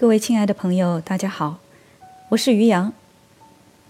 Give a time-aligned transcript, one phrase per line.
[0.00, 1.58] 各位亲爱的朋友，大家好，
[2.28, 2.92] 我是于洋，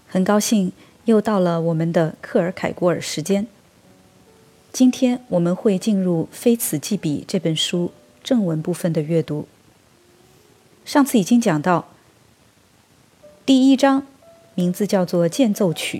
[0.07, 0.71] 很高兴
[1.05, 3.45] 又到了我们的克尔凯郭尔时间。
[4.73, 7.91] 今天我们会进入《非此即彼》这本书
[8.23, 9.47] 正文部分的阅读。
[10.83, 11.89] 上次已经讲到，
[13.45, 14.07] 第一章
[14.55, 15.99] 名字叫做《间奏曲》，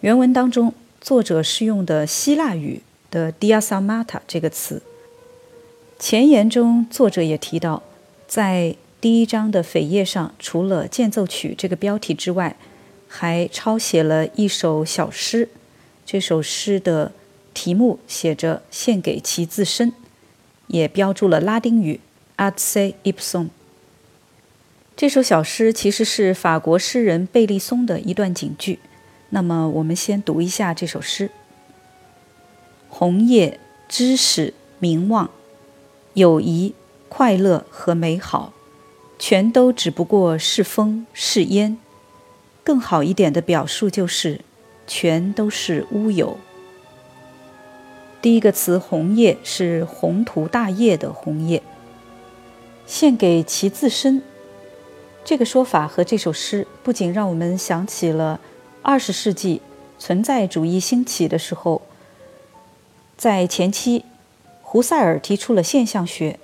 [0.00, 4.82] 原文当中作者是用的希腊语的 “diasamata” 这个词。
[6.00, 7.84] 前言中作者也提到。
[8.32, 12.56] 在第一章的扉页上，除了间奏曲这个标题之外，
[13.06, 15.50] 还抄写了一首小诗。
[16.06, 17.12] 这首诗的
[17.52, 19.92] 题目写着“献给其自身”，
[20.68, 22.00] 也标注了拉丁语
[22.38, 23.48] “ad se ipsum”。
[24.96, 28.78] 这首小诗其实是法国诗人贝利松的一段警句。
[29.28, 31.30] 那么，我们先读一下这首诗：
[32.88, 35.28] 红叶、知识、名望、
[36.14, 36.72] 友谊。
[37.14, 38.54] 快乐和美好，
[39.18, 41.76] 全都只不过是风是烟。
[42.64, 44.40] 更好一点的表述就是，
[44.86, 46.38] 全都是乌有。
[48.22, 51.62] 第一个词“红叶”是宏图大业的红叶。
[52.86, 54.22] 献给其自身，
[55.22, 58.40] 这个说法和这首诗不仅让我们想起了
[58.80, 59.60] 二十世纪
[59.98, 61.82] 存在主义兴起的时候，
[63.18, 64.06] 在前期，
[64.62, 66.38] 胡塞尔提出了现象学。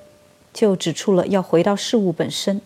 [0.59, 2.61] 就指出了要回到事物本身，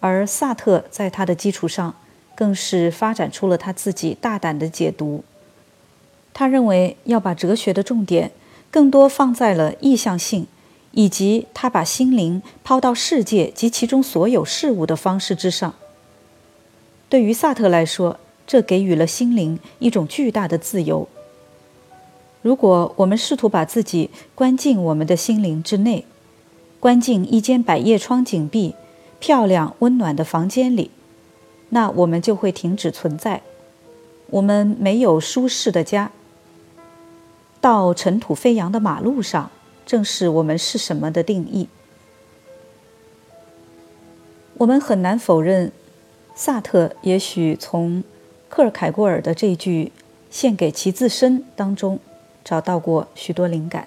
[0.00, 1.94] 而萨特在他的基础上，
[2.34, 5.22] 更是发展出了他自己大胆的解读。
[6.32, 8.30] 他认为要把哲学的重点
[8.70, 10.46] 更多放在了意向性，
[10.92, 15.74] 以及他把心灵抛到世界及其中所有事物的方式之上。
[17.10, 21.06] 对于萨特来说，这给予了心灵一种巨大的自由。
[22.40, 26.06] 如果我们试图把自己关进我们的心灵之内，
[26.80, 28.74] 关进一间百叶窗紧闭、
[29.18, 30.90] 漂亮温暖的房间里，
[31.68, 33.42] 那我们就会停止存在。
[34.30, 36.10] 我们没有舒适的家。
[37.60, 39.50] 到尘土飞扬的马路上，
[39.84, 41.68] 正是我们是什么的定义。
[44.56, 45.70] 我们很难否认，
[46.34, 48.02] 萨特也许从
[48.48, 49.92] 克尔凯郭尔的这句
[50.30, 51.98] “献给其自身”当中
[52.42, 53.86] 找到过许多灵感。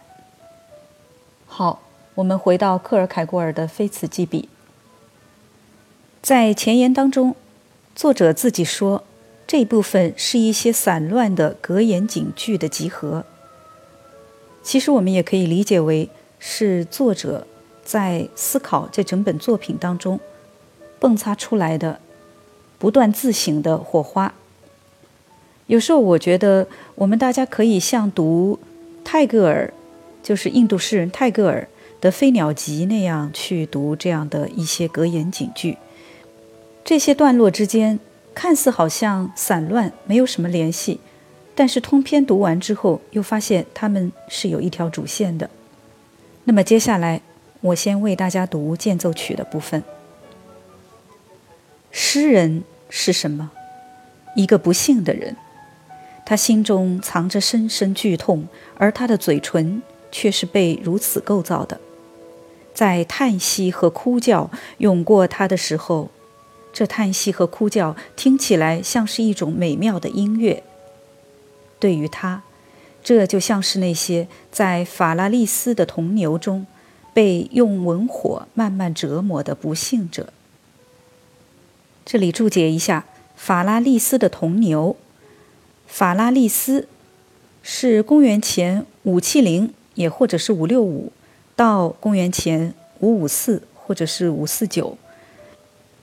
[1.47, 1.79] 好。
[2.15, 4.41] 我们回到克尔凯郭尔的《非此即彼》。
[6.21, 7.35] 在前言当中，
[7.95, 9.03] 作者自己说，
[9.47, 13.25] 这部分是一些散乱的格言警句的集合。
[14.61, 16.07] 其实，我们也可以理解为
[16.37, 17.47] 是作者
[17.83, 20.19] 在思考这整本作品当中
[21.01, 21.99] 迸发出来的
[22.77, 24.35] 不断自省的火花。
[25.65, 28.59] 有时候，我觉得我们大家可以像读
[29.03, 29.73] 泰戈尔，
[30.21, 31.67] 就是印度诗人泰戈尔。
[32.03, 35.77] 的《飞鸟集》那样去读这样的一些格言警句，
[36.83, 37.97] 这些段落之间
[38.35, 40.99] 看似好像散乱，没有什么联系，
[41.55, 45.49] 但是通篇读完之后，又发现他们是有一条主线的。
[46.43, 47.21] 那么接下来，
[47.61, 49.81] 我先为大家读间奏曲的部分。
[51.89, 53.49] 诗人是什么？
[54.35, 55.37] 一个不幸的人，
[56.25, 59.81] 他心中藏着深深剧痛，而他的嘴唇
[60.11, 61.79] 却是被如此构造的。
[62.73, 66.09] 在叹息和哭叫涌过他的时候，
[66.73, 70.63] 这叹息和哭叫听起来像是一种美妙的音乐。
[71.79, 72.41] 对于他，
[73.03, 76.65] 这就像是那些在法拉利斯的铜牛中
[77.13, 80.33] 被用文火慢慢折磨的不幸者。
[82.05, 84.95] 这里注解一下：法拉利斯的铜牛，
[85.85, 86.87] 法拉利斯
[87.61, 91.11] 是公元前五七零，也或者是五六五。
[91.55, 94.97] 到公元前五五四或者是五四九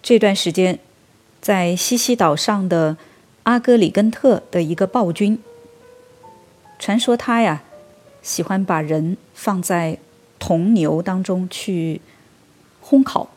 [0.02, 0.78] 这段时间，
[1.40, 2.96] 在西西岛上的
[3.42, 5.42] 阿戈里根特的一个暴君，
[6.78, 7.62] 传说他呀
[8.22, 9.98] 喜欢把人放在
[10.38, 12.00] 铜牛当中去
[12.84, 13.30] 烘烤。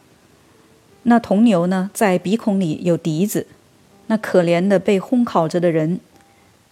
[1.04, 3.48] 那铜牛呢，在鼻孔里有笛子，
[4.08, 6.00] 那可怜的被烘烤着的人，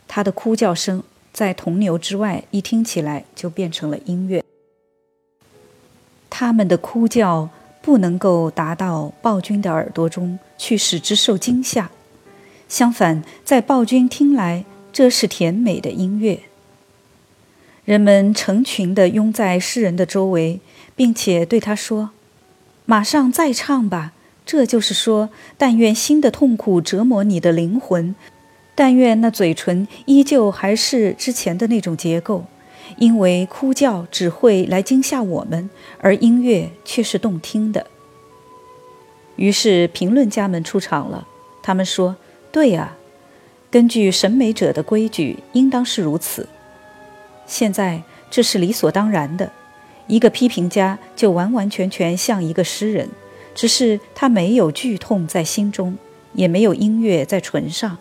[0.08, 4.44] 他的哭叫声在铜牛之外一听起来就变成了音乐。
[6.42, 7.48] 他们的哭叫
[7.84, 11.92] 不能够达到暴君的耳朵中去，使之受惊吓。
[12.68, 16.40] 相反，在暴君听来，这是甜美的音乐。
[17.86, 20.60] 人们成群地拥在诗人的周围，
[20.96, 22.10] 并且对他说
[22.86, 25.30] ：“马上再唱吧！”这就是说，
[25.60, 28.16] 但愿新的痛苦折磨你的灵魂，
[28.74, 32.46] 但愿那嘴唇依旧还是之前的那种结构。
[32.98, 37.88] 因为哭叫只会来惊吓我们，而音乐却是动听的。
[39.36, 41.28] 于是评论家们出场了，
[41.64, 42.16] 他们说
[42.52, 42.96] ：“对呀，
[43.72, 46.48] 根据审美者的规矩，应当是如此。
[47.48, 49.52] 现在这是理所当然的。
[50.08, 53.10] 一个批评家就完完全全像一个诗人，
[53.56, 55.98] 只是他没有剧痛在心中，
[56.34, 57.98] 也没有音乐在唇上。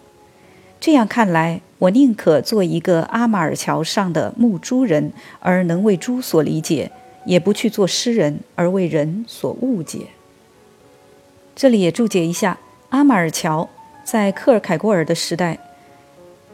[0.80, 6.90] 这样看来，我宁可做一个阿马尔桥上的牧猪人，而能为猪所理解，
[7.26, 10.06] 也不去做诗人，而为人所误解。”
[11.54, 13.68] 这里也注解一下，阿马尔桥
[14.02, 15.58] 在克尔凯郭尔的时代，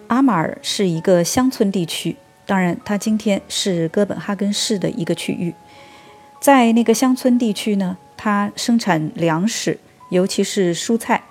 [0.08, 5.55] 阿马尔是一个乡村地区，当然，它今天是哥本哈根市的一个区域。
[6.40, 9.79] 在那个乡村地区呢，它生产粮食，
[10.11, 11.22] 尤其是蔬菜，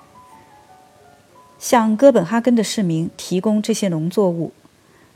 [1.65, 4.51] 向哥本哈根的市民提供这些农作物。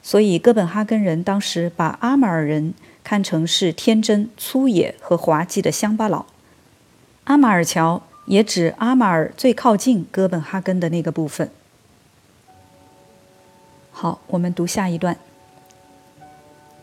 [0.01, 2.74] 所以，哥本哈根人当时把阿马尔人
[3.04, 6.25] 看成是天真、粗野和滑稽的乡巴佬。
[7.25, 8.01] 阿马尔桥。
[8.25, 11.50] 也指阿马尔最靠近哥本哈根的那个部分。
[13.92, 15.18] 好，我们读下一段。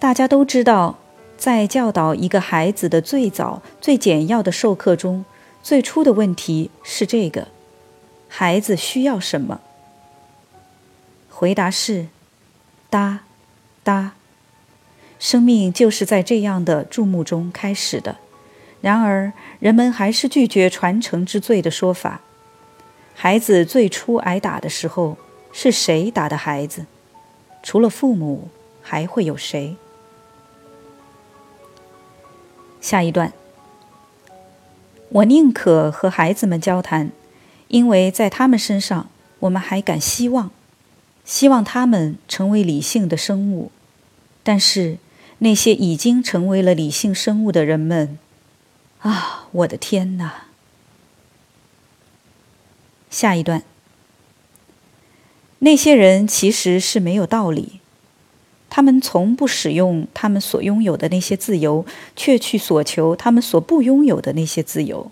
[0.01, 0.99] 大家都知道，
[1.37, 5.25] 在教导一个孩子的最早、最简要的授课中，
[5.63, 7.47] 最初的问题是这个：
[8.39, 9.63] 孩子需要什么？
[11.31, 12.09] 回答是：
[12.91, 13.21] 哒，
[13.83, 14.13] 哒。
[15.19, 18.17] 生命就是在这样的注目中开始的。
[18.83, 22.21] 然而，人们还是拒绝传承之罪的说法。
[23.15, 25.17] 孩子最初挨打的时候，
[25.51, 26.85] 是谁打的孩子？
[27.63, 28.51] 除了父母，
[28.83, 29.77] 还会有谁？
[32.83, 33.33] 下一段，
[35.09, 37.11] 我宁可和孩子们交谈，
[37.69, 39.09] 因为在他们身上，
[39.41, 40.51] 我们还敢希望，
[41.25, 43.71] 希望他们成为理性的生物。
[44.43, 44.99] 但是，
[45.39, 48.19] 那些已经成为了理性生物的人们。
[49.01, 50.45] 啊，我的天哪！
[53.11, 53.63] 下一段，
[55.61, 57.81] 那些人其实是没有道理，
[58.69, 65.11] 他们从不使用他们所拥有的那些自由，却去索求他们所不拥有的那些自由。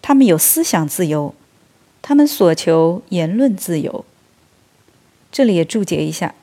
[0.00, 1.34] 他们有思想自由，
[2.06, 4.04] 他们所求言论自由。
[5.32, 6.34] 这里也注解一下，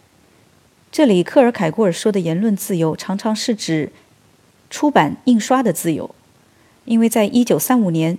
[0.92, 3.92] 这里克尔凯郭尔说的言论自由，常常是指
[4.72, 6.16] 出版印刷的自由。
[6.86, 8.18] 因为在一九三五年，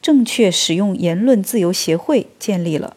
[0.00, 2.96] 正确使用言论自由协会建立了。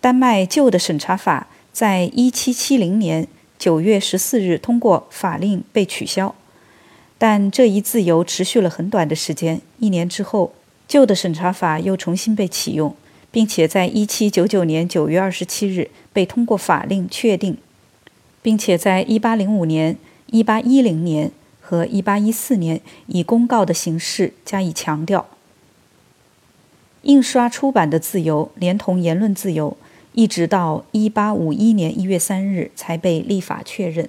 [0.00, 3.26] 丹麦旧的审查法在一七七零年
[3.58, 6.36] 九月十四日通过法令被取消，
[7.18, 9.60] 但这一自由持续了很短的时间。
[9.80, 10.54] 一年之后，
[10.86, 12.94] 旧的审查法又重新被启用，
[13.30, 17.56] 并且在一七九九年九月二十七日被通过法令确定，
[18.42, 19.96] 并且在一八零五年、
[20.26, 21.32] 一八一零年。
[21.60, 25.28] 和1814年以公告的形式加以强调，
[27.02, 29.76] 印刷出版的自由连同言论自由，
[30.14, 34.08] 一直到1851年1月3日才被立法确认。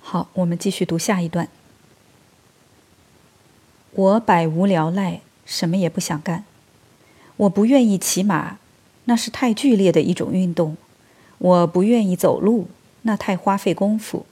[0.00, 1.48] 好，我们继续读下一段。
[3.90, 6.44] 我百无聊赖，什么也不想干。
[7.40, 8.58] 我不愿意骑马，
[9.06, 10.76] 那是太剧烈的一种运动；
[11.38, 12.68] 我不愿意走路，
[13.02, 14.26] 那太花费功夫。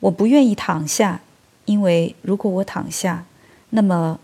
[0.00, 1.20] 我不愿意躺下，
[1.66, 3.24] 因为如果我躺下，
[3.70, 4.18] 那么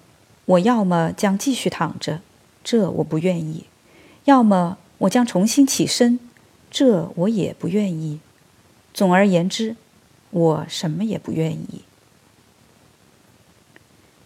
[0.47, 2.23] 我要么将继续躺着，
[2.65, 3.67] 这我不愿意；
[4.25, 6.19] 要么我将重新起身，
[6.73, 8.19] 这我也不愿意。
[8.93, 9.77] 总而言之，
[10.31, 11.83] 我什么也不愿意。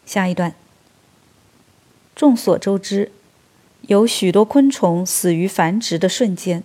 [0.07, 0.55] 下一段，
[2.17, 3.13] 众所周知，
[3.89, 6.63] 有许多昆虫死于繁殖的瞬间，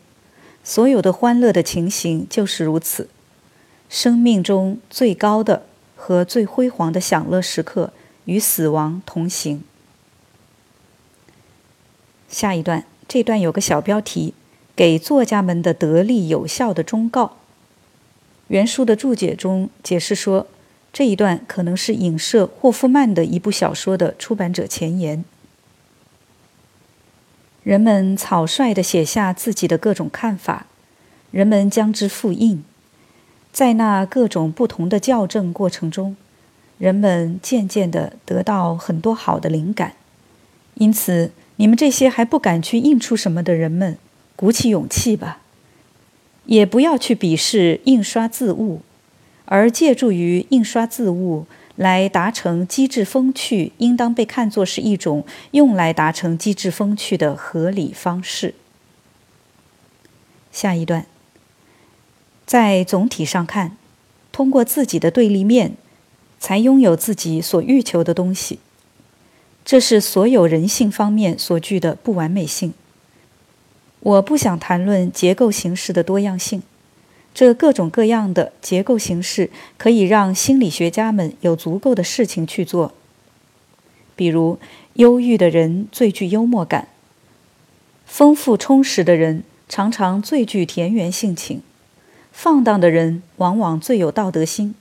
[0.62, 3.08] 所有的欢乐的情形就是如此。
[3.90, 5.64] 生命中最高的
[5.96, 7.94] 和最辉煌的享乐时刻
[8.26, 9.64] 与死亡同行。
[12.28, 14.34] 下一段，这段有个小标题
[14.76, 17.38] ：“给作家们的得力有效的忠告。”
[18.50, 20.48] 原书的注解中解释说，
[20.92, 25.24] 这一段可能是影射霍夫曼的一部小说的出版者前言。
[27.64, 30.68] 人们草率地写下自己的各种看法，
[31.32, 32.64] 人们将之复印。
[33.54, 36.18] 在那各种不同的校正过程中，
[36.78, 39.94] 人们渐渐地得到很多好的灵感。
[40.74, 43.98] 因此，你们这些还不敢去印出什么的人们，
[44.36, 45.40] 鼓起勇气吧！
[46.46, 48.82] 也不要去鄙视印刷字物，
[49.46, 58.56] 而借助于印刷字物来达成机智风趣，应当被看作是一种用来达成机智风趣的合理方式。
[60.52, 61.06] 下一段。
[62.46, 63.78] 在总体上看，
[64.32, 65.76] 通过自己的对立面，
[66.40, 68.60] 才拥有自己所欲求的东西。
[69.64, 72.74] 这是所有人性方面所具的不完美性。
[74.02, 76.62] 我不想谈论结构形式的多样性，
[77.34, 82.94] 这各种各样的结构形式可以让心理学家们有足够的事情去做。
[84.16, 84.60] 比如，
[84.94, 86.90] 忧郁的人最具幽默感，
[88.06, 91.64] 丰富充实的人常常最具田园性情，
[92.32, 94.76] 放荡的人往往最有道德心，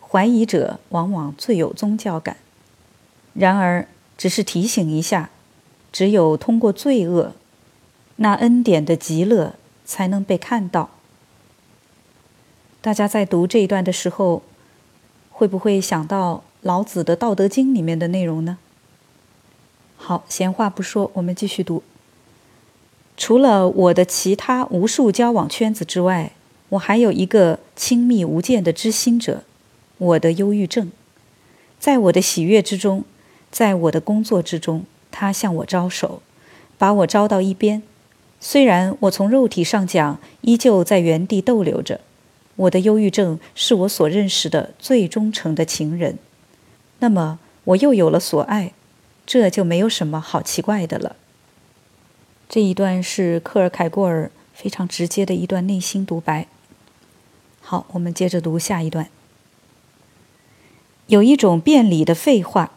[0.00, 2.38] 怀疑者往往最有宗教感。
[3.34, 3.86] 然而，
[4.16, 5.28] 只是提醒一下，
[5.92, 7.34] 只有通过罪恶。
[8.16, 10.93] 那恩典的极乐才能被看到。
[12.84, 14.42] 大家在读这一段的时候，
[15.30, 18.58] 会不会想到老子的《道德经》里面的内容呢？
[19.96, 21.82] 好，闲话不说，我们继续读。
[23.16, 26.32] 除了我的其他无数交往圈子之外，
[26.68, 29.44] 我还有一个亲密无间的知心者，
[29.96, 30.92] 我的忧郁症。
[31.80, 33.04] 在我的喜悦之中，
[33.50, 36.20] 在我的工作之中，他向我招手，
[36.76, 37.82] 把我招到一边。
[38.38, 42.02] 虽然我从肉体上讲依旧在原地逗留着，
[42.56, 46.18] 我的忧郁症是我所认识的最忠诚的情人，
[47.00, 48.72] 那么我又有了所爱，
[49.26, 51.16] 这就没有什么好奇怪的了。
[52.48, 56.46] 这一段是克尔凯郭尔非常直接的一段内心独白。
[57.60, 59.08] 好，我们接着读下一段。
[61.06, 62.70] 有一种辩理的废话，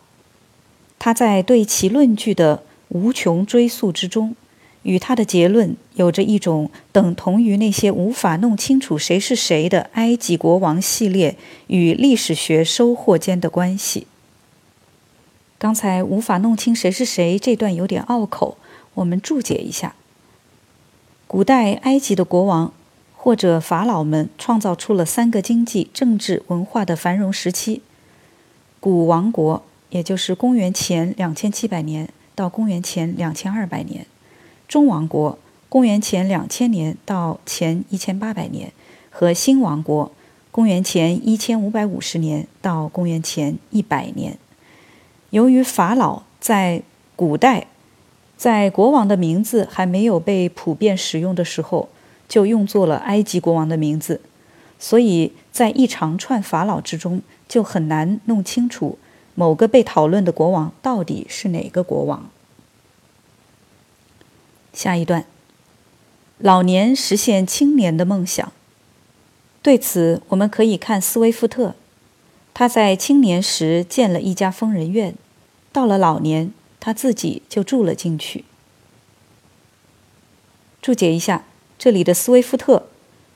[0.98, 4.36] 他在对其论据的无穷追溯之中。
[4.84, 11.36] 与他的结论有着一种等同于那些无法弄清楚谁是谁的埃及国王系列
[11.67, 14.07] 与历史学收获间的关系。
[15.57, 18.57] 刚才无法弄清谁是谁这段有点拗口，
[18.93, 19.96] 我们注解一下：
[21.27, 22.72] 古代埃及的国王
[23.15, 27.81] 或者法老们创造出了三个经济、政治、文化的繁荣时期：
[28.79, 34.05] 古王国，也就是公元前两千七百年到公元前两千二百年。
[34.67, 35.38] 中王国，
[35.69, 38.74] 公元前两千年到前一千八百年，
[39.09, 40.12] 和新王国，
[40.51, 44.38] 公元前一千五百五十年到公元前一百年。
[45.29, 46.81] 由于法老在
[47.15, 47.67] 古代，
[48.36, 51.88] 在国王的名字还没有被普遍使用的时候，
[52.27, 54.19] 就用作了埃及国王的名字，
[54.77, 58.97] 所以在一长串法老之中，就很难弄清楚
[59.33, 62.29] 某个被讨论的国王到底是哪个国王。
[64.74, 65.25] 下一段，
[66.38, 68.51] 老年实现青年的梦想。
[69.63, 71.75] 对此，我们可以看斯威夫特，
[72.53, 75.15] 他在青年时建了一家疯人院，
[75.74, 78.45] 到了老年，他自己就住了进去。
[80.81, 81.43] 注解一下，
[81.77, 82.88] 这里的斯威夫特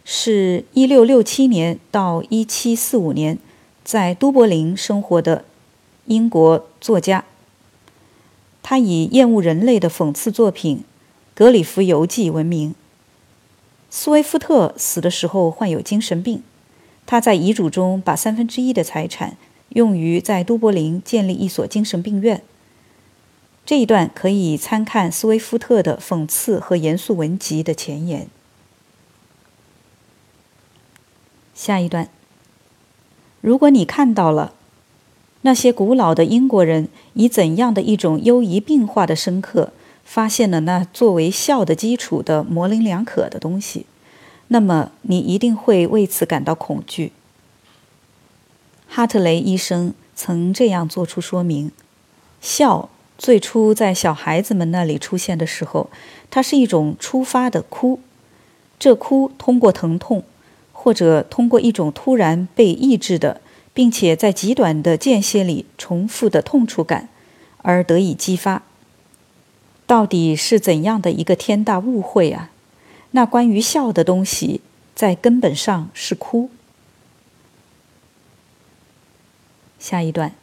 [0.05, 3.37] 是一六六七年到一七四五年
[3.83, 5.43] 在都柏林生活的
[6.05, 7.25] 英国作家，
[8.63, 10.77] 他以厌恶人类的讽刺作品。
[11.41, 12.75] 《格里夫游记》闻名。
[13.89, 16.43] 斯威夫特死的时候患有精神病，
[17.07, 19.37] 他在遗嘱中把三分之一的财产
[19.69, 22.43] 用于在都柏林建立一所精神病院。
[23.65, 28.27] 这一段可以参看斯威夫特的讽刺和严肃文集的前言。
[31.55, 32.07] 下一段，
[33.41, 34.53] 如果你看到了
[35.41, 39.73] 那些古老的英国人以怎样的一种优宜病化的深刻。
[40.03, 43.85] 发现了那作为笑的基础的模棱两可的东西，
[44.49, 47.11] 那么你一定会为此感到恐惧。
[48.87, 51.71] 哈特雷医生曾这样做出说明：
[52.41, 55.89] 笑最初在小孩子们那里出现的时候，
[56.29, 58.01] 它是一种出发的哭，
[58.77, 60.23] 这哭通过疼痛，
[60.73, 63.39] 或者通过一种突然被抑制的，
[63.73, 67.07] 并且在极短的间歇里重复的痛楚感
[67.59, 68.63] 而得以激发。
[69.91, 72.49] 到底是怎样的一个天大误会啊！
[73.11, 74.61] 那关于笑的东西，
[74.95, 76.49] 在根本上是哭。
[79.77, 80.33] 下一段，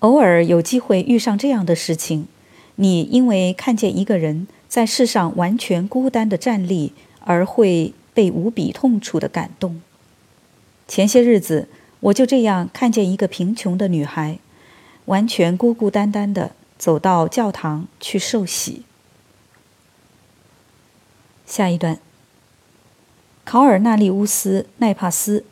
[0.00, 2.28] 偶尔有机会遇上这样的事情，
[2.74, 9.80] 你因为看见一个人在世上完全孤单的站立，而会被无比痛楚的感动。
[10.86, 11.68] 前些日子，
[12.00, 14.38] 我就这样看见一个贫穷的女孩，
[15.06, 16.55] 完全孤孤单单的。
[16.78, 18.82] 走到教堂去受洗。
[21.46, 21.98] 下一段，
[23.44, 25.44] 考尔纳利乌斯·奈帕斯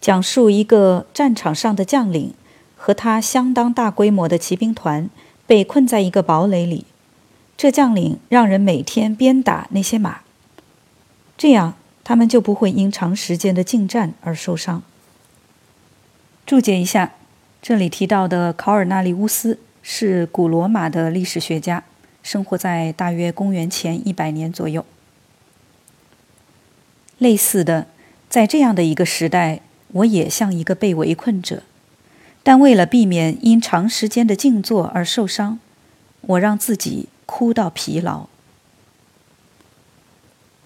[0.00, 2.34] 讲述一个战场上的将领
[2.76, 5.08] 和他相当大规模的骑兵团
[5.46, 6.84] 被困在一个堡垒里。
[7.56, 10.22] 这将领让人每天鞭打那些马，
[11.38, 14.82] 这样他们就不会因长时间的近战而受伤。
[16.44, 17.12] 注解一下，
[17.62, 19.60] 这里提到的考尔纳利乌斯。
[19.86, 21.84] 是古罗马的历史学家，
[22.22, 24.82] 生活在大约公元前一百年左右。
[27.18, 27.86] 类似的，
[28.30, 31.64] 在这样的一个时代，我也像一个被围困者，
[32.42, 35.60] 但为了避免因长时间的静坐而受伤，
[36.22, 38.26] 我让自己哭到疲劳。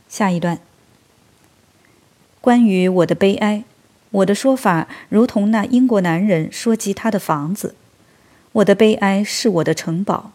[0.09, 0.61] 下一段，
[2.41, 3.65] 关于我的悲哀，
[4.13, 7.75] 我的说法如同那英国男人说及他的房子。
[8.59, 10.33] 我的悲哀是我的城堡。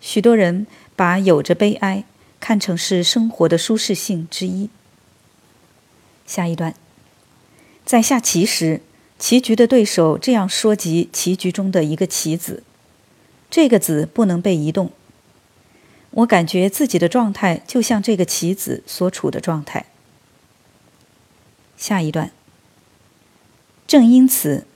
[0.00, 2.04] 许多人把有着悲哀
[2.38, 4.70] 看成是生活的舒适性之一。
[6.26, 6.74] 下一段，
[7.84, 8.82] 在下棋时，
[9.18, 12.62] 棋局的对手这样说及棋局中的一个棋子
[13.50, 14.92] ：“这个子不能被移动。”
[16.10, 19.86] 我感觉自己的状态就像这个棋子所处的状态。
[21.76, 22.30] 下一段，
[23.86, 24.66] 正因此，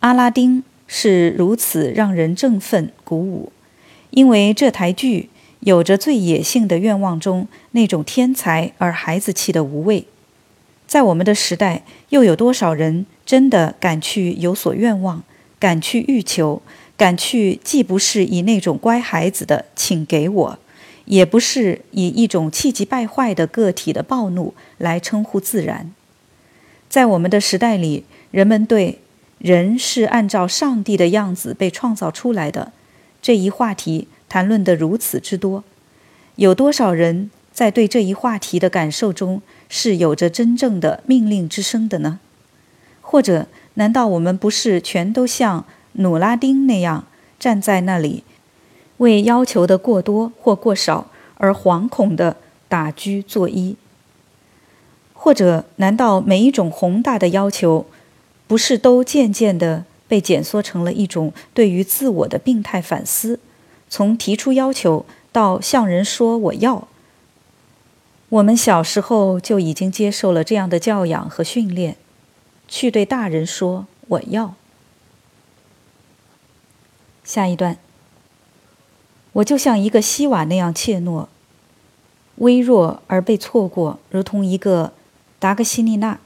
[0.00, 3.52] 阿拉丁是如此让人振奋鼓舞，
[4.10, 5.28] 因为这台剧
[5.60, 10.06] 有着最野性的愿望中那种天才而孩子气的无畏。
[10.86, 15.22] 在我们的时代，又有多少人真的敢去有所愿望，
[15.58, 16.62] 敢去欲求，
[16.96, 20.58] 敢去既不是以那种乖孩子的“请给我”。
[21.06, 25.92] 也不是以一种气急败坏的个体的暴怒来称呼自然。
[26.88, 28.02] 在我们的时代里，
[28.32, 28.98] 人们对
[29.46, 32.72] “人是按照上帝的样子被创造出来的”
[33.22, 35.62] 这一话题谈论得如此之多，
[36.34, 42.18] 有多少人在对这一话题的感受中是有着真正的命令之声的呢？
[43.00, 47.04] 或者，难道我们不是全都像努拉丁那样
[47.38, 48.24] 站在那里？
[48.96, 52.36] 为要求的过多或过少而惶恐的
[52.68, 53.76] 打居作揖，
[55.12, 57.86] 或者难道每一种宏大的要求，
[58.46, 63.40] 不是都渐渐地被减缩成了一种对于自我的病态反思？
[63.88, 66.88] 从提出要求到向人说我要，
[68.28, 71.96] 我们小时候就已经接受了这样的教养和训练，
[72.66, 74.54] 去对大人说我要。
[77.24, 77.78] 下一段。
[79.32, 81.26] 我就像一个西瓦那样怯懦、
[82.36, 84.92] 微弱而被错过，如同一个
[85.38, 86.20] 达格西尼娜。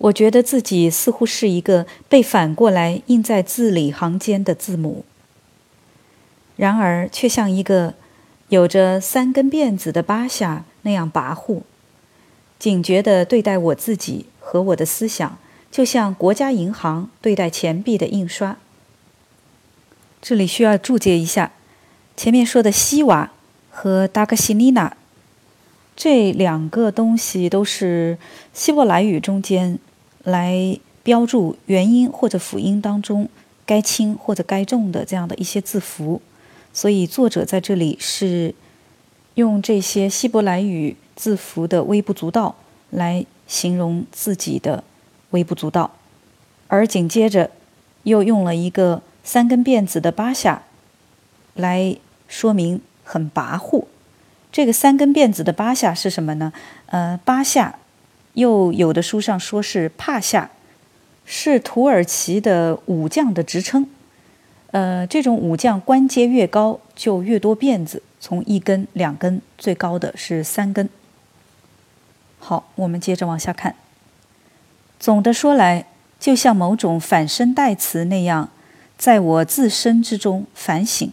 [0.00, 5.04] 我觉得自己似乎是一个被反过来印在字里行间的字母，
[6.56, 7.94] 然而却像一个
[8.48, 11.60] 有着三根辫子的巴夏那样跋扈、
[12.58, 15.38] 警觉地对待我自己和我的思想，
[15.70, 18.56] 就像国家银行对待钱币的印刷。
[20.22, 21.52] 这里需要注解一下。
[22.16, 23.32] 前面说的西瓦
[23.70, 24.94] 和达克西尼娜
[25.96, 28.18] 这两个东西都是
[28.52, 29.78] 希伯来语中间
[30.24, 33.28] 来标注元音或者辅音当中
[33.66, 36.20] 该轻或者该重的这样的一些字符，
[36.72, 38.54] 所以作者在这里是
[39.34, 42.54] 用这些希伯来语字符的微不足道
[42.90, 44.84] 来形容自己的
[45.30, 45.90] 微不足道，
[46.68, 47.50] 而紧接着
[48.04, 50.62] 又用了一个三根辫子的巴夏
[51.54, 51.96] 来。
[52.30, 53.86] 说明很跋扈。
[54.52, 56.52] 这个三根辫子的巴夏是什么呢？
[56.86, 57.79] 呃，巴夏，
[58.34, 60.50] 又有的书上说是帕夏，
[61.24, 63.88] 是土耳其的武将的职称。
[64.72, 70.88] 呃，这种武将官阶越高，就越多辫子，从一根、两根，最高的是三根。
[72.38, 73.74] 好，我们接着往下看。
[75.00, 75.86] 总的说来，
[76.20, 78.48] 就像某种反身代词那样，
[78.96, 81.10] 在我自身之中反省。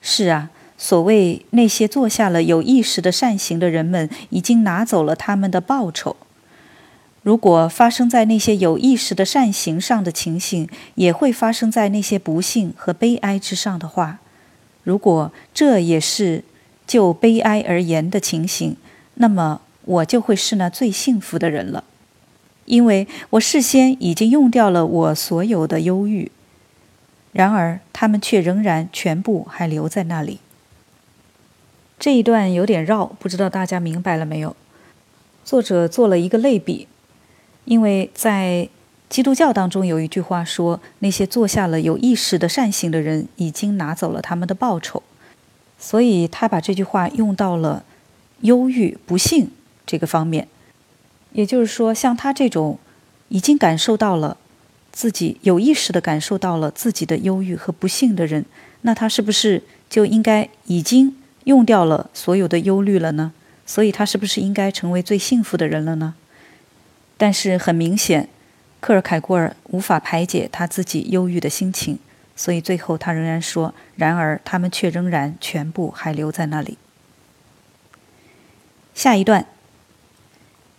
[0.00, 0.50] 是啊，
[0.82, 6.16] 所谓那些做下了有意识的善行的人们，已经拿走了他们的报酬。
[7.22, 14.18] 如果发生在那些有意识的善行上的情形，也会发生在那些不幸和悲哀之上的话，
[14.82, 16.42] 如果这也是
[16.84, 18.76] 就悲哀而言的情形，
[19.14, 21.84] 那么我就会是那最幸福的人了，
[22.64, 26.32] 因为我事先已经用掉了我所有的忧郁。
[27.30, 30.40] 然而，他们却仍然全部还留在那里。
[32.02, 34.56] 这一段有点绕，不知道大家明白了没有？
[35.44, 36.88] 作者做了一个类比，
[37.64, 38.68] 因为在
[39.08, 45.00] 基督教当中有一句话说：“那些做下了有意识的善行的人，已经拿走了他们的报酬。”
[45.78, 47.84] 所以他把这句话用到了
[48.40, 49.52] 忧郁、不幸
[49.86, 50.48] 这个方面。
[51.30, 52.80] 也就是说，像他这种
[53.28, 54.36] 已经感受到了。
[54.90, 58.44] 自己有意识地感受到了自己的忧郁和不幸的人，
[58.80, 63.32] 那他是不是就应该已经用掉了所有的忧虑了呢？
[63.64, 66.14] 所以，他是不是应该成为最幸福的人了呢？
[67.16, 68.28] 但是很明显，
[68.80, 71.98] 克尔凯郭尔无法排解他自己忧郁的心情，
[72.34, 76.76] 所以最后他仍然说：“然而他们却仍然全部还留在那里。”
[78.94, 79.46] 下一段，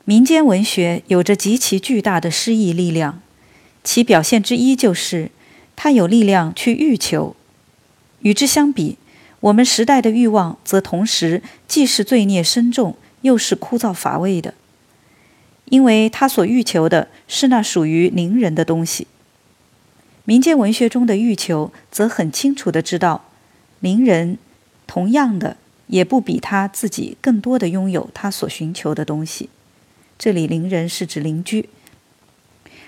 [0.06, 3.21] 民间文学有着极其巨大的诗意力量，
[3.84, 5.32] 其表现之一就是
[5.76, 7.36] 它有力量去欲求。
[8.21, 8.97] 与之相比，
[9.43, 14.53] 我们时代的欲望则同时既是罪孽深重，又是枯燥乏味的，
[15.65, 19.06] 因为他所欲求的是那属于灵人的东西。
[20.23, 23.25] 民间文学中的欲求，则很清楚的知道，
[23.82, 24.38] 邻人
[24.88, 29.49] 同样的也不比他自己更多的拥有他所寻求的东西。
[30.17, 31.67] 这里邻人是指邻居，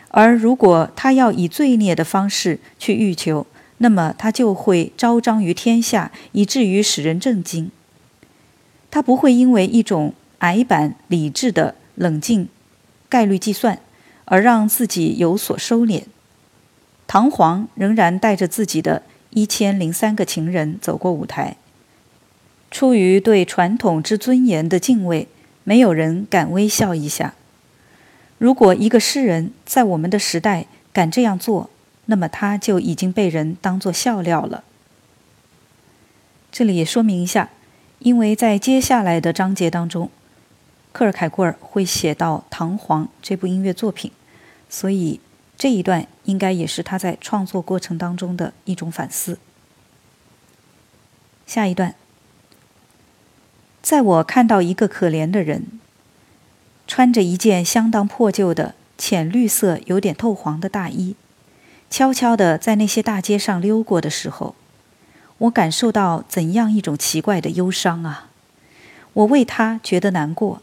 [0.07, 3.45] 而如果他要以罪孽的方式去欲求，
[3.79, 7.71] 那么他就会昭彰于天下，以至于使人震惊。
[8.89, 12.47] 他不会因为一种矮板理智的冷静
[13.09, 13.79] 概率计算，
[14.25, 16.03] 而让自己有所收敛。
[17.05, 21.57] 唐璜仍然带着自己的一千零三个情人走过舞台。
[22.71, 25.27] 出于对传统之尊严的敬畏，
[25.63, 27.33] 没有人敢微笑一下。
[28.37, 31.69] 如果一个诗人在我们的时代敢这样做，
[32.05, 34.63] 那么他就已经被人当作笑料了。
[36.51, 37.49] 这里也说明一下，
[37.99, 40.09] 因为在接下来的章节当中，
[40.91, 44.11] 克尔凯郭尔会写到《唐璜》这部音乐作品，
[44.69, 45.19] 所以。
[45.57, 49.39] 这一段应该也是他在创作过程当中的一种反思。
[51.47, 51.95] 下一段，
[53.81, 55.79] 在我看到一个可怜的人，
[56.85, 61.15] 穿着一件相当破旧的浅绿色、有点透黄的大衣，
[61.89, 64.55] 悄悄地在那些大街上溜过的时候，
[65.37, 68.29] 我感受到怎样一种奇怪的忧伤啊！
[69.13, 70.61] 我为他觉得难过，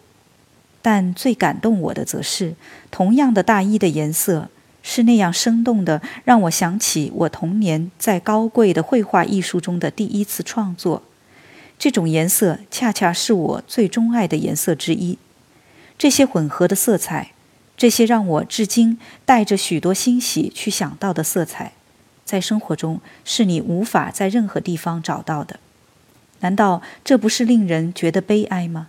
[0.83, 2.55] 但最感动我的则是
[2.91, 4.49] 同样的大衣的颜色。
[4.85, 11.05] 是那样生动的，让我想起我童年在高贵的绘画艺术中的第一次创作。
[11.79, 15.19] 这种颜色恰恰是我最钟爱的颜色之一。
[15.97, 17.31] 这些混合的色彩，
[17.83, 21.73] 这些让我至今带着许多欣喜去想到的色彩，
[22.25, 25.59] 在生活中是你无法在任何地方找到的。
[26.43, 28.87] 难道这不是令人觉得悲哀吗？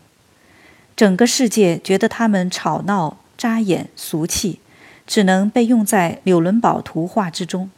[0.96, 4.60] 整个世界觉得它们吵闹、扎眼、俗气。
[5.08, 7.72] 只能被用在柳伦堡图画之中。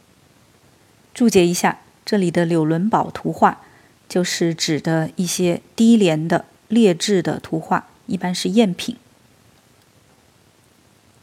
[1.14, 3.62] 注解一下，这里的柳伦堡图画
[4.06, 8.98] 就是指的一些低廉的劣质的图画，一般是赝品。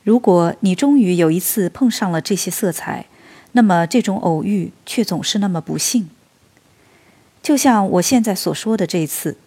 [0.03, 3.05] 如果你终于有一次碰上了这些色彩，
[3.53, 6.09] 那么这种偶遇却总是那么不幸。
[7.41, 9.37] 就像我现在所说的这次，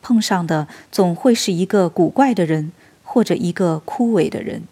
[0.00, 4.62] 碰上的总会是一个古怪的人，或者一个枯萎的人。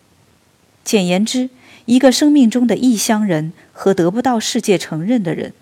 [0.85, 1.51] 简言之，
[1.85, 5.53] 一个生命中的异乡人和得不到世界承认的人，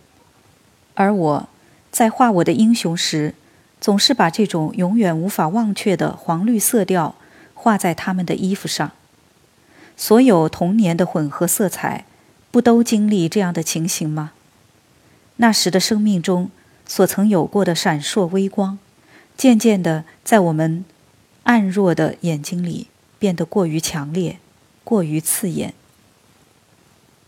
[0.94, 1.48] 而我
[1.90, 3.34] 在画我的英雄时，
[3.80, 7.16] 总是把这种永远无法忘却的黄绿色调
[7.54, 8.92] 画在他们的衣服上。
[9.96, 12.04] 所有童年的混合色彩，
[12.50, 14.32] 不都经历这样的情形吗？
[15.36, 16.50] 那时的生命中
[16.86, 18.78] 所曾有过的闪烁微光，
[19.36, 20.84] 渐渐的在我们
[21.44, 24.38] 暗弱的眼睛里变得过于强烈。
[24.84, 25.74] 过于刺眼。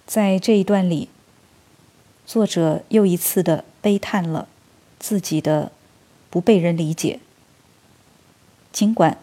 [0.07, 1.09] 在这一段里，
[2.25, 4.47] 作者又一次的悲叹了
[5.01, 5.73] 自己的
[6.31, 7.19] 不被人理解。
[8.71, 9.19] 尽管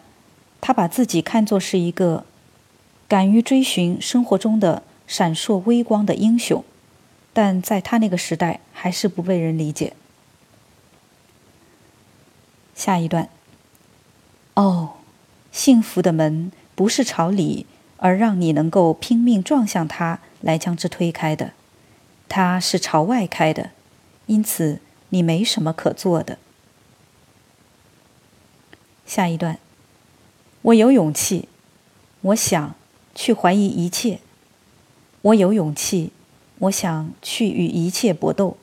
[0.60, 2.26] 他把自己看作是一个
[3.08, 6.64] 敢于追寻生活中的闪烁微光的英雄，
[7.32, 9.94] 但在他那个时代还是不被人理解。
[12.74, 13.28] 下一段，
[14.54, 14.94] 哦，
[15.50, 17.66] 幸福的门不是朝里。
[17.98, 21.54] 而让你能够拼命撞向它来将之推开的，
[22.28, 23.70] 它是朝外开的，
[24.26, 26.36] 因此你没什么可做的。
[29.06, 29.58] 下一段，
[30.60, 31.48] 我有勇气，
[32.20, 32.74] 我想
[33.16, 34.18] 去怀疑一切；
[35.22, 36.12] 我有勇气，
[36.58, 38.56] 我想去与一切搏斗。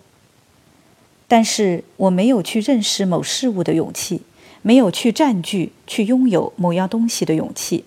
[1.27, 4.21] 但是我没有去认识某事物的勇气，
[4.61, 7.85] 没有去占据、去拥有某样东西的勇气。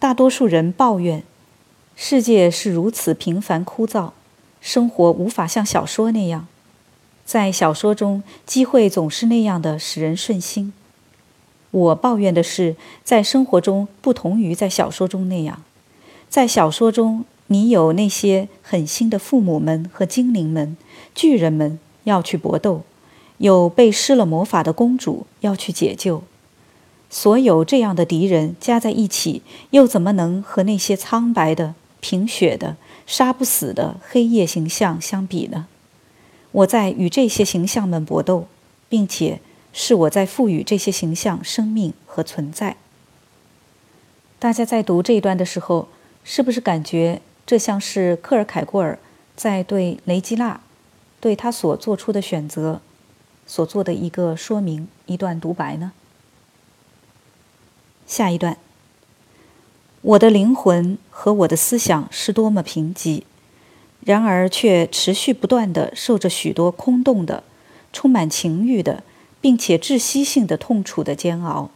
[0.00, 1.22] 大多数人抱怨，
[1.94, 4.10] 世界是如此平凡枯燥，
[4.60, 6.48] 生活无法像小说那样。
[7.24, 10.72] 在小说中，机会总是那样的使人顺心。
[11.72, 15.62] 我抱怨的是，在生活中不同于在小说中那样。
[16.28, 20.76] 在小说中，你有那些狠心的父母们和精灵们、
[21.14, 22.82] 巨人们要去搏斗，
[23.38, 26.22] 有被施了魔法的公主要去解救。
[27.10, 35.66] 所有这样的敌人加在一起，又怎么能和那些苍白的、贫血的、杀不死的黑夜形象相比呢？
[36.52, 38.46] 我在与这些形象们搏斗，
[38.88, 39.40] 并且
[39.72, 42.76] 是我在赋予这些形象生命和存在。
[44.38, 45.88] 大家在读这一段的时候，
[46.24, 48.98] 是不是感觉这像是克尔凯郭尔
[49.34, 50.60] 在对雷吉娜
[51.20, 52.80] 对他所做出的选择
[53.46, 55.92] 所做的一个说明，一段独白呢？
[58.06, 58.58] 下一段，
[60.02, 63.22] 我的灵魂和我的思想是多么贫瘠。
[64.04, 67.44] 然而，却持续不断地受着许多空洞的、
[67.92, 69.04] 充满情欲的，
[69.42, 71.70] 并且窒息性的痛楚的煎熬。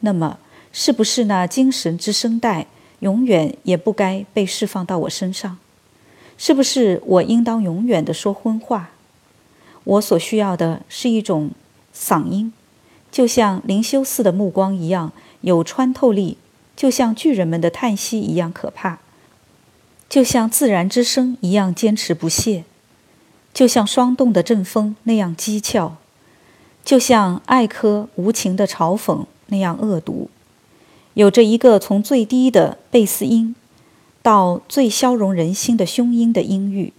[0.00, 0.38] 那么，
[0.72, 2.66] 是不是那精神之声带
[3.00, 5.58] 永远也不该被释放到我身上？
[6.38, 8.90] 是不是我应当永远地说荤话？
[9.84, 11.50] 我所需要的是一种
[11.94, 12.52] 嗓音，
[13.12, 16.38] 就像灵修寺的目光一样有穿透力，
[16.74, 19.00] 就像巨人们的叹息一样可怕。
[20.08, 22.64] 就像自然之声一样坚持不懈，
[23.52, 25.92] 就像霜冻的阵风那样讥诮，
[26.84, 30.28] 就像艾科无情的嘲讽那样恶毒，
[31.14, 33.54] 有着一个从最低的贝斯音
[34.22, 36.92] 到最消融人心的胸音的音域，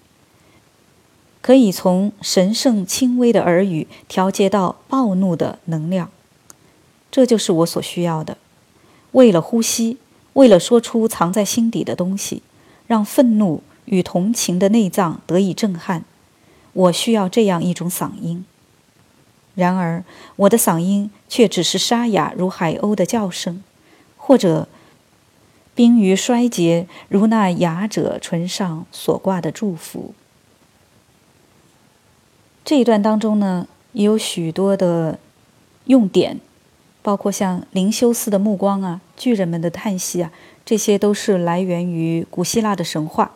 [1.41, 6.09] 可以从神圣轻微的耳语调节到暴怒的能量。
[7.11, 8.37] 这就是我所需要的，
[9.11, 9.97] 为了呼吸，
[10.33, 12.41] 为了说出藏在心底的东西。
[12.87, 16.05] 让愤怒与同情的内脏得以震撼，
[16.71, 18.45] 我需要这样一种嗓音。
[19.55, 20.03] 然而，
[20.35, 23.63] 我的嗓音却只是沙哑如海鸥的叫声，
[24.17, 24.67] 或者
[25.73, 30.13] 冰于衰竭如那哑者唇上所挂的祝福。
[32.63, 35.19] 这一段当中呢，也有许多的
[35.85, 36.39] 用典，
[37.01, 40.31] 包括像灵修斯的目光啊，巨人们的叹息啊。
[40.65, 43.31] 这些都是来源于古希腊的神话。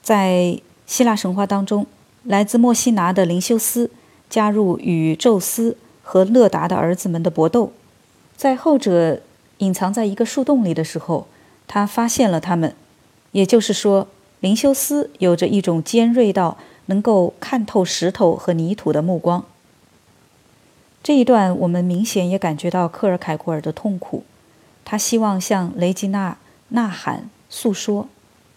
[0.00, 1.86] 在希腊神话当中，
[2.22, 3.90] 来自墨西拿的灵修斯
[4.28, 7.72] 加入与宙斯和勒达的儿子们的搏斗，
[8.36, 9.20] 在后者
[9.58, 11.26] 隐藏在一个树洞里的时候，
[11.66, 12.74] 他发现了他们。
[13.32, 14.08] 也就是说，
[14.40, 19.44] 灵修斯有着一种尖锐到能够看透石头和泥土的目光。
[21.02, 24.24] 这一段我们明显也感觉到克尔凯库尔的痛苦。
[24.84, 28.08] 他希望向雷吉娜呐喊诉说，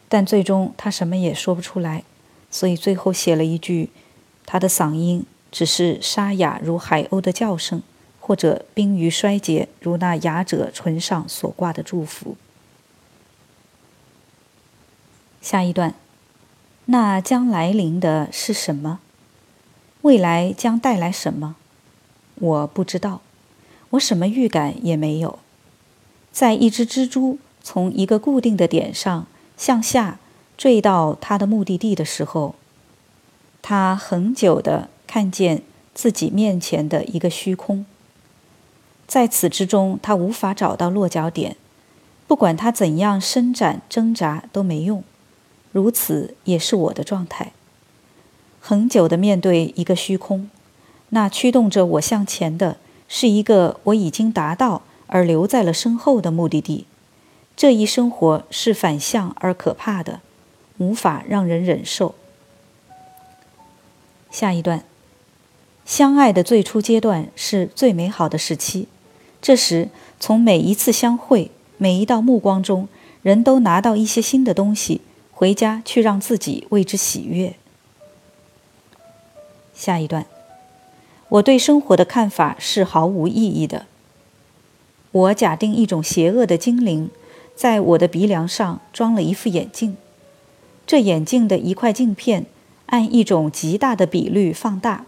[0.07, 2.03] 但最终他什么也说不出来，
[2.51, 3.89] 所以最后写了一句
[4.45, 7.81] ：“他的嗓音只是沙哑如海鸥的叫声，
[8.19, 12.35] 或者冰于衰竭如那哑者唇上所挂的祝福。”
[15.41, 15.95] 下一段，
[16.85, 18.99] 那将来临的是什么？
[20.01, 21.55] 未来将带来什么？
[22.35, 23.21] 我不知道，
[23.91, 25.39] 我什么预感也没有。
[26.31, 29.25] 在一只蜘蛛从一个固定的点上
[29.57, 30.19] 向下
[30.57, 32.55] 坠到它的目的地的时候，
[33.61, 35.63] 它很久的看见
[35.95, 37.87] 自己面前的一个虚空。
[39.07, 41.55] 在此之中，他无法找到落脚点，
[42.27, 45.03] 不管他怎样伸展挣扎都没用。
[45.71, 47.53] 如此也是我的状态。
[48.59, 50.47] 很久的面对一个虚空，
[51.09, 54.83] 那驱动着我向前的是一个我已经达到。
[55.11, 56.85] 而留在了身后的目的地，
[57.57, 60.19] 这一生活是反向而可怕的，
[60.77, 62.13] 无法让人忍受。
[64.29, 64.83] 下一段，
[65.89, 68.85] 相爱的最初阶段是最美好的时期，
[69.41, 72.87] 这时从每一次相会、每一道目光中，
[73.23, 77.55] 人都拿到一些新的东西，回家去让自己为之喜悦。
[79.73, 80.27] 下一段，
[81.29, 83.87] 我对生活的看法是毫无意义的。
[85.11, 87.09] 我假定一种邪恶的精灵，
[87.55, 89.97] 在我的鼻梁上装了一副眼镜，
[90.85, 92.45] 这眼镜的一块镜片
[92.85, 95.07] 按一种极大的比率放大，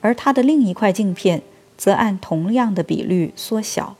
[0.00, 1.42] 而它的另一块镜片
[1.76, 3.96] 则按同样的比率缩小。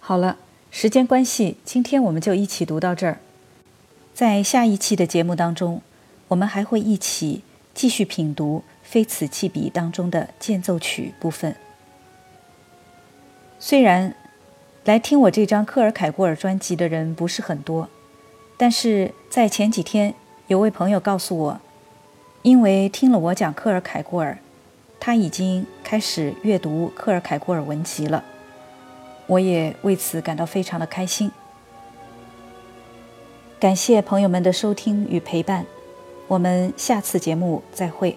[0.00, 0.36] 好了，
[0.70, 3.18] 时间关系，今天我们就一起读到这儿。
[4.14, 5.82] 在下一期的节目当中，
[6.28, 7.42] 我们还会一起
[7.74, 11.56] 继续品读《非此弃彼》当中的间奏曲部分。
[13.58, 14.14] 虽然
[14.84, 17.88] 来听我这张克尔凯郭尔专辑的人不是很多，
[18.56, 20.14] 但是在前几天，
[20.46, 21.60] 有位朋友告诉我，
[22.46, 24.38] 因为听了我讲克尔凯郭尔，
[25.00, 28.22] 他已经开始阅读克尔凯郭尔文集了。
[29.26, 31.28] 我也为此感到非常的开心。
[33.58, 35.66] 感谢朋友们的收听与陪伴，
[36.28, 38.16] 我们下次节目再会。